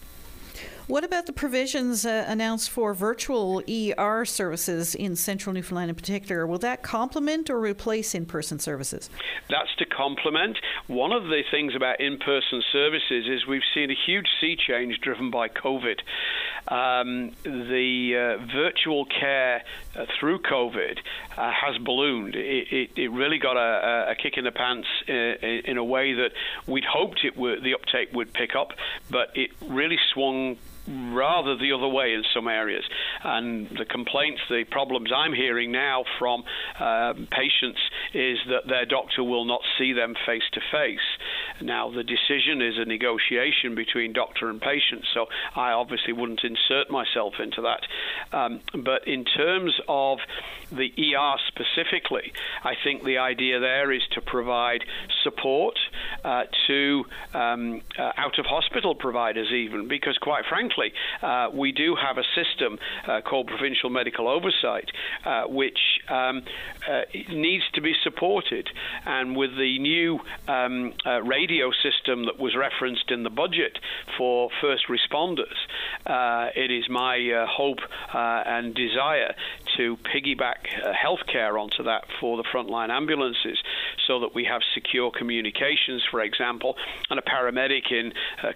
[0.87, 6.47] What about the provisions uh, announced for virtual ER services in central Newfoundland in particular?
[6.47, 9.09] Will that complement or replace in person services?
[9.49, 10.57] That's to complement.
[10.87, 15.01] One of the things about in person services is we've seen a huge sea change
[15.01, 15.99] driven by COVID.
[16.69, 20.99] Um, the uh, virtual care uh, through COVID
[21.37, 22.35] uh, has ballooned.
[22.35, 25.83] It, it, it, really got a, a, kick in the pants uh, in, in a
[25.83, 26.31] way that
[26.65, 28.71] we'd hoped it would, the uptake would pick up,
[29.09, 32.83] but it really swung rather the other way in some areas.
[33.23, 36.43] And the complaints, the problems I'm hearing now from
[36.79, 37.79] uh, patients
[38.13, 40.99] is that their doctor will not see them face to face.
[41.61, 46.89] Now, the decision is a negotiation between doctor and patient, so I obviously wouldn't insert
[46.89, 47.81] myself into that.
[48.35, 50.19] Um, but in terms of
[50.71, 54.83] the ER specifically, I think the idea there is to provide
[55.23, 55.77] support
[56.23, 61.95] uh, to um, uh, out of hospital providers, even because, quite frankly, uh, we do
[61.95, 64.89] have a system uh, called provincial medical oversight,
[65.25, 66.43] uh, which um,
[66.89, 68.69] uh, needs to be supported.
[69.05, 70.93] And with the new um,
[71.23, 73.77] radio system that was referenced in the budget
[74.17, 75.57] for first responders,
[76.55, 77.79] it is my hope
[78.13, 79.35] and desire
[79.77, 83.57] to piggyback uh, healthcare onto that for the frontline ambulances
[84.05, 86.75] so that we have secure communications, for example,
[87.09, 88.13] and a paramedic in
[88.43, 88.51] uh,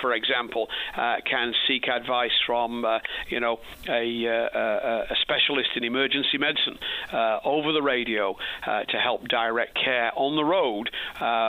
[0.00, 5.84] for example, uh, can seek advice from, uh, you know, a, uh, a, specialist in
[5.84, 6.78] emergency medicine
[7.12, 10.90] uh, over the radio to help direct care on the road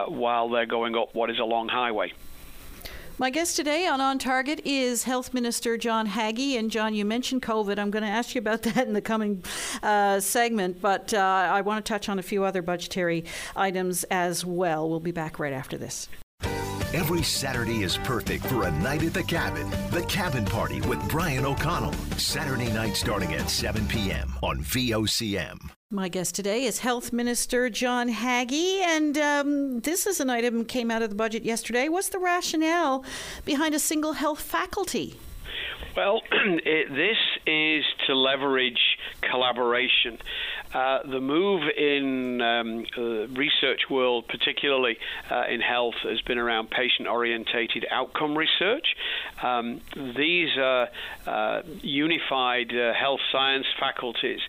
[0.10, 2.12] while they're going up what is a long highway.
[3.20, 6.56] My guest today on On Target is Health Minister John Haggie.
[6.56, 7.80] And John, you mentioned COVID.
[7.80, 9.44] I'm going to ask you about that in the coming
[9.82, 13.26] uh, segment, but uh, I want to touch on a few other budgetary
[13.56, 14.88] items as well.
[14.88, 16.08] We'll be back right after this.
[16.94, 19.70] Every Saturday is perfect for a night at the cabin.
[19.92, 21.92] The Cabin Party with Brian O'Connell.
[22.18, 24.32] Saturday night starting at 7 p.m.
[24.42, 25.70] on VOCM.
[25.92, 30.70] My guest today is Health Minister John Haggie, and um, this is an item that
[30.70, 31.90] came out of the budget yesterday.
[31.90, 33.04] What's the rationale
[33.44, 35.20] behind a single health faculty?
[35.98, 38.80] Well, it, this is to leverage
[39.30, 40.20] collaboration.
[40.74, 44.98] Uh, the move in um, the research world, particularly
[45.32, 48.96] uh, in health, has been around patient-orientated outcome research.
[49.42, 54.42] Um, these uh, unified uh, health science faculties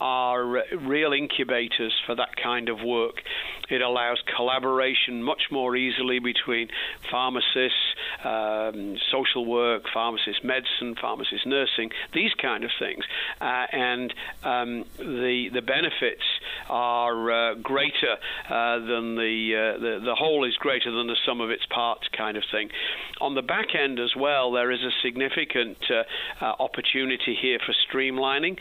[0.00, 3.22] are real incubators for that kind of work.
[3.68, 6.68] It allows collaboration much more easily between
[7.10, 13.04] pharmacists, um, social work, pharmacists, medicine, pharmacists, nursing, these kind of things,
[13.40, 16.22] uh, and um, the the benefits
[16.68, 18.16] are uh, greater
[18.48, 22.06] uh, than the, uh, the the whole is greater than the sum of its parts,
[22.16, 22.68] kind of thing.
[23.20, 27.74] On the back end as well, there is a significant uh, uh, opportunity here for
[27.88, 28.58] streamlining,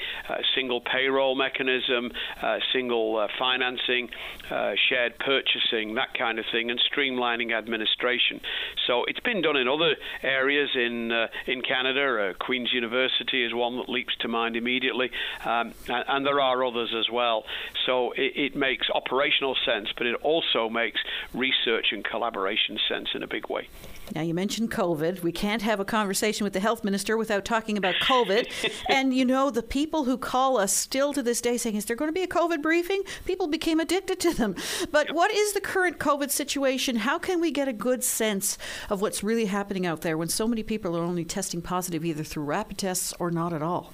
[0.56, 2.12] single payroll mechanism,
[2.42, 4.10] uh, single uh, financing,
[4.52, 8.42] uh, shared purchasing, that kind of thing, and streamlining administration.
[8.86, 11.12] So it's been done in other areas in
[11.48, 12.36] in Canada.
[12.40, 15.10] Queen's University is one that leaps to mind immediately,
[15.46, 17.46] um, and, and, there are others as well.
[17.86, 21.00] So it, it makes operational sense, but it also makes
[21.34, 23.70] research and collaboration sense in a big way.
[24.14, 25.24] Now, you mentioned COVID.
[25.24, 28.52] We can't have a conversation with the health minister without talking about COVID.
[28.90, 31.96] and you know, the people who call us still to this day saying, Is there
[31.96, 33.04] going to be a COVID briefing?
[33.26, 34.56] People became addicted to them.
[34.92, 36.98] But what is the current COVID situation?
[36.98, 38.58] How can we get a good sense
[38.90, 42.24] of what's really happening out there when so many people are only testing positive either
[42.24, 43.94] through rapid tests or not at all?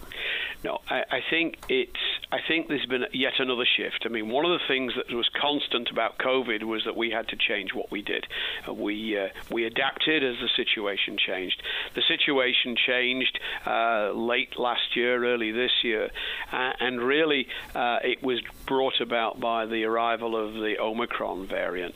[0.64, 2.00] No, I, I think it's
[2.32, 4.04] I think there's been yet another shift.
[4.06, 7.28] I mean, one of the things that was constant about COVID was that we had
[7.30, 8.26] to change what we did.
[8.68, 11.62] Uh, we uh, we adapted as the situation changed.
[11.94, 16.10] The situation changed uh, late last year, early this year,
[16.54, 21.96] uh, and really uh, it was brought about by the arrival of the Omicron variant.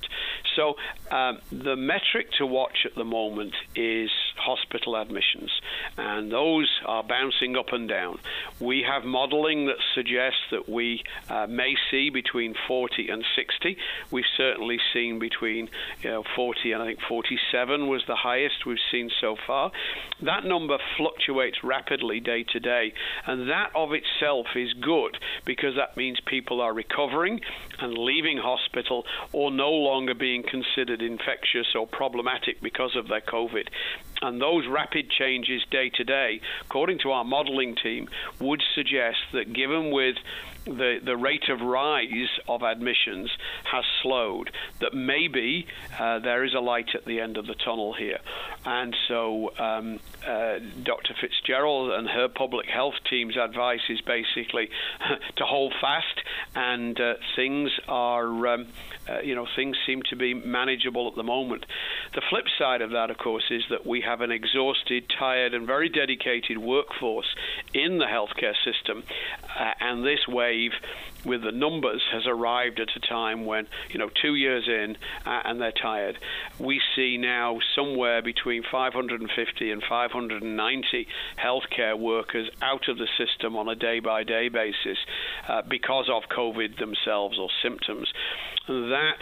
[0.58, 0.76] So
[1.12, 5.52] um, the metric to watch at the moment is hospital admissions,
[5.98, 8.19] and those are bouncing up and down.
[8.60, 13.77] We have modelling that suggests that we uh, may see between 40 and 60.
[14.11, 15.69] We've certainly seen between
[16.01, 19.71] you know, 40 and I think 47 was the highest we've seen so far.
[20.21, 22.93] That number fluctuates rapidly day to day,
[23.25, 27.41] and that of itself is good because that means people are recovering
[27.79, 33.67] and leaving hospital or no longer being considered infectious or problematic because of their COVID.
[34.21, 38.07] And those rapid changes day to day, according to our modeling team,
[38.39, 43.30] would suggest that given with it the, the rate of rise of admissions
[43.71, 45.68] has slowed, that maybe
[45.99, 48.20] uh, there is a light at the end of the tunnel here.
[48.66, 51.13] And so um, uh, Dr.
[51.22, 54.70] Fitzgerald and her public health team's advice is basically
[55.38, 56.22] to hold fast,
[56.55, 58.68] and uh, things are, um,
[59.07, 61.66] uh, you know, things seem to be manageable at the moment.
[62.16, 65.68] The flip side of that, of course, is that we have an exhausted, tired, and
[65.68, 67.28] very dedicated workforce
[67.74, 69.03] in the healthcare system,
[69.59, 70.55] uh, and this way
[71.26, 75.41] with the numbers has arrived at a time when, you know, two years in uh,
[75.45, 76.18] and they're tired.
[76.60, 81.08] We see now somewhere between 550 and 590
[81.43, 84.97] healthcare workers out of the system on a day by day basis
[85.47, 88.12] uh, because of COVID themselves or symptoms.
[88.68, 89.20] That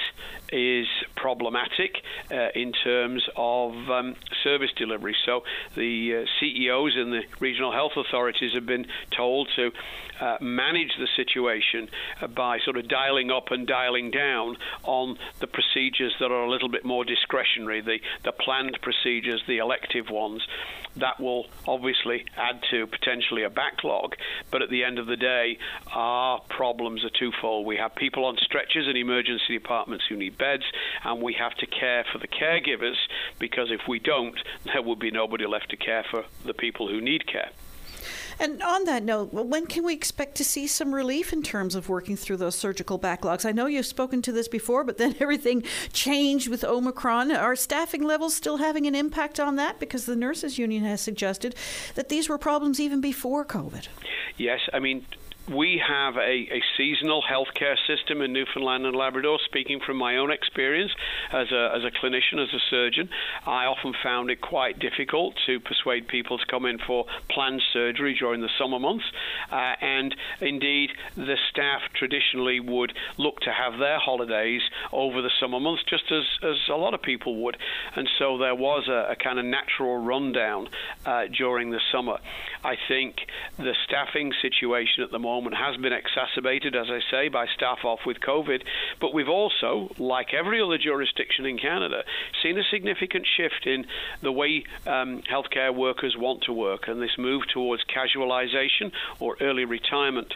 [0.54, 1.96] is problematic
[2.32, 5.16] uh, in terms of um, service delivery.
[5.26, 5.44] So
[5.76, 8.86] the uh, CEOs and the regional health authorities have been
[9.16, 9.72] told to
[10.22, 11.90] uh, manage the situation
[12.36, 16.70] by sort of dialing up and dialing down on the procedures that are a little
[16.70, 20.46] bit more discretionary, the, the planned procedures, the elective ones.
[20.98, 24.16] That will obviously add to potentially a backlog,
[24.52, 25.58] but at the end of the day,
[25.92, 27.66] our problems are twofold.
[27.66, 30.64] We have people on stretchers in emergency departments who need beds,
[31.06, 33.00] and we have to care for the caregivers
[33.40, 37.00] because if we don't, there will be nobody left to care for the people who
[37.00, 37.52] need care.
[38.40, 41.88] And on that note, when can we expect to see some relief in terms of
[41.88, 43.46] working through those surgical backlogs?
[43.46, 45.64] I know you've spoken to this before, but then everything
[45.94, 47.32] changed with Omicron.
[47.32, 49.80] Are staffing levels still having an impact on that?
[49.80, 51.56] Because the nurses union has suggested
[51.96, 53.88] that these were problems even before COVID.
[54.38, 55.06] Yes, I mean,
[55.52, 59.40] we have a, a, seasonal healthcare system in Newfoundland and Labrador.
[59.44, 60.92] Speaking from my own experience
[61.32, 63.10] as a, as a clinician, as a surgeon,
[63.46, 68.16] I often found it quite difficult to persuade people to come in for planned surgery
[68.18, 69.06] during the summer months.
[69.52, 74.62] Uh, and indeed, the staff traditionally would look to have their holidays
[74.94, 77.58] over the summer months, just as, as a lot of people would.
[77.96, 80.70] And so there was a, a kind of natural rundown
[81.06, 82.18] uh, during the summer.
[82.64, 83.18] I think
[83.58, 88.00] the staffing situation at the moment has been exacerbated, as I say, by staff off
[88.06, 88.64] with COVID.
[89.00, 92.04] But we've also, like every other jurisdiction in Canada,
[92.42, 93.86] seen a significant shift in
[94.22, 99.66] the way um, healthcare workers want to work and this move towards casualization or early
[99.66, 100.34] retirement.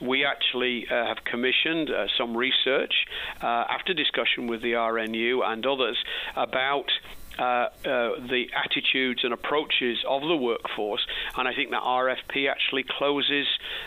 [0.00, 2.92] We actually uh, have commissioned uh, some research
[3.40, 5.96] uh, after discussion with the RNU and others
[6.34, 6.90] about
[7.38, 11.04] uh, uh, the attitudes and approaches of the workforce,
[11.36, 13.46] and I think that RFP actually closes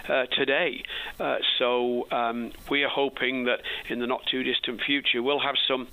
[0.10, 0.84] uh, today.
[1.20, 5.56] Uh, so um, we are hoping that in the not too distant future we'll have
[5.68, 5.88] some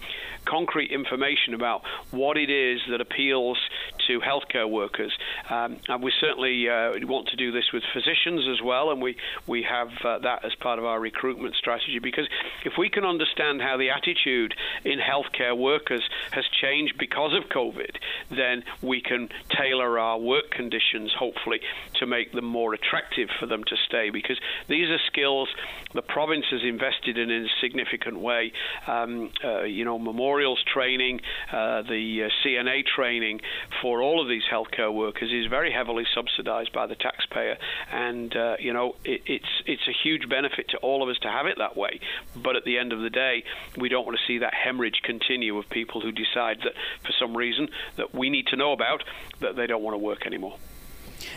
[0.45, 3.59] concrete information about what it is that appeals
[4.07, 5.13] to healthcare workers.
[5.51, 9.17] Um, and we certainly uh, want to do this with physicians as well, and we,
[9.47, 12.27] we have uh, that as part of our recruitment strategy because
[12.65, 17.97] if we can understand how the attitude in healthcare workers has changed because of COVID,
[18.31, 21.61] then we can tailor our work conditions, hopefully,
[21.95, 24.39] to make them more attractive for them to stay because
[24.69, 25.49] these are skills
[25.95, 28.53] the province has invested in in a significant way.
[28.87, 33.41] Um, uh, you know, memorials training, uh, the uh, CNA training
[33.81, 37.59] for all of these healthcare workers is very heavily subsidized by the taxpayer,
[37.91, 41.29] and uh, you know, it, it's it's a huge benefit to all of us to
[41.29, 41.99] have it that way.
[42.37, 43.45] But at the end of the day,
[43.77, 46.75] we don't want to see that hemorrhage continue of people who decide that
[47.05, 49.03] for some reason that we need to know about
[49.41, 50.57] that they don't want to work anymore.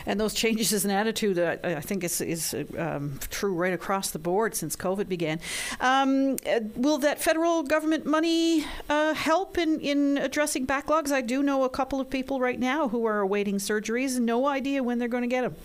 [0.05, 4.19] And those changes in attitude, uh, I think, is, is um, true right across the
[4.19, 5.39] board since COVID began.
[5.79, 11.11] Um, uh, will that federal government money uh, help in, in addressing backlogs?
[11.11, 14.47] I do know a couple of people right now who are awaiting surgeries, and no
[14.47, 15.55] idea when they're going to get them.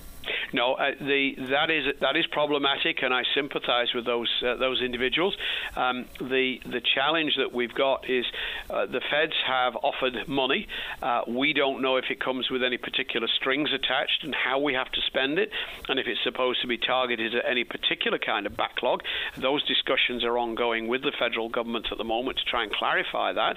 [0.53, 4.83] No, uh, the that is that is problematic, and I sympathise with those uh, those
[4.83, 5.37] individuals.
[5.77, 8.25] Um, the the challenge that we've got is
[8.69, 10.67] uh, the feds have offered money.
[11.03, 14.75] Uh, we don't know if it comes with any particular strings attached and how we
[14.75, 15.51] have to spend it,
[15.89, 19.03] and if it's supposed to be targeted at any particular kind of backlog.
[19.37, 23.33] Those discussions are ongoing with the federal government at the moment to try and clarify
[23.33, 23.57] that.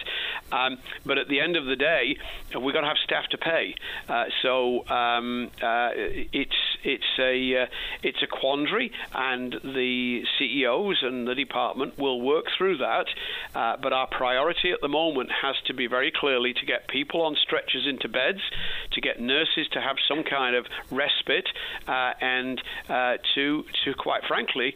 [0.52, 2.18] Um, but at the end of the day,
[2.60, 3.76] we've got to have staff to pay.
[4.08, 6.52] Uh, so um, uh, it's
[6.84, 7.65] it's a uh,
[8.01, 13.05] it's a quandary, and the CEOs and the department will work through that.
[13.55, 17.21] Uh, but our priority at the moment has to be very clearly to get people
[17.21, 18.41] on stretchers into beds,
[18.91, 21.47] to get nurses to have some kind of respite,
[21.88, 24.75] uh, and uh, to to quite frankly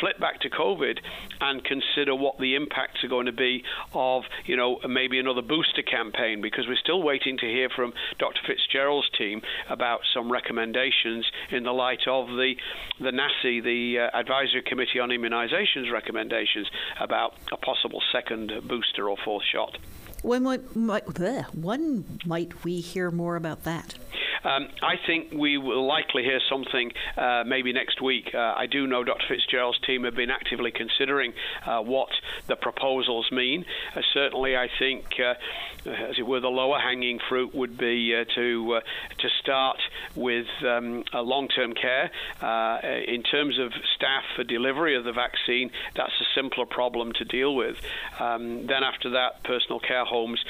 [0.00, 0.98] flip back to COVID
[1.40, 3.62] and consider what the impacts are going to be
[3.94, 8.40] of you know maybe another booster campaign because we're still waiting to hear from Dr.
[8.46, 12.54] Fitzgerald's team about some recommendations in the light of the
[13.00, 16.68] the NACI, the uh, Advisory Committee on Immunisations recommendations
[17.00, 19.78] about a possible second booster or fourth shot.
[20.22, 21.04] When might, might,
[21.54, 23.94] when might we hear more about that?
[24.44, 28.30] Um, I think we will likely hear something uh, maybe next week.
[28.34, 29.24] Uh, I do know Dr.
[29.28, 31.34] Fitzgerald's team have been actively considering
[31.66, 32.08] uh, what
[32.46, 33.64] the proposals mean.
[33.94, 35.34] Uh, certainly, I think, uh,
[35.86, 38.80] as it were, the lower hanging fruit would be to
[39.18, 39.78] to start
[40.14, 42.10] with um, long-term care.
[43.06, 47.54] in terms of staff for delivery of the vaccine, that's a simpler problem to deal
[47.54, 47.76] with.
[48.18, 50.42] Um, then after that, personal care homes.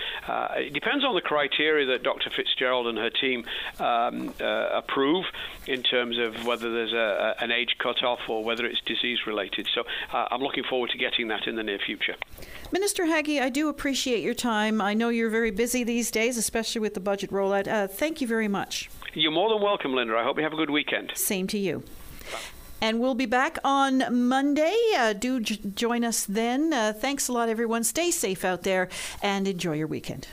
[0.57, 2.31] it depends on the criteria that Dr.
[2.31, 3.45] Fitzgerald and her team
[3.81, 5.25] um, uh, approve
[5.67, 9.69] in terms of whether there's a, a, an age cutoff or whether it's disease related.
[9.75, 12.17] So uh, I'm looking forward to getting that in the near future.
[12.73, 14.81] Minister Haggie, I do appreciate your time.
[14.81, 17.67] I know you're very busy these days, especially with the budget rollout.
[17.67, 18.91] Uh, thank you very much.
[19.15, 20.17] You're more than welcome, Linda.
[20.17, 21.13] I hope you have a good weekend.
[21.15, 21.83] Same to you.
[22.83, 24.75] And we'll be back on Monday.
[24.97, 26.73] Uh, do j- join us then.
[26.73, 27.85] Uh, thanks a lot, everyone.
[27.85, 28.89] Stay safe out there
[29.23, 30.29] and enjoy your weekend.